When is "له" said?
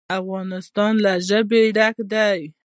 1.03-1.13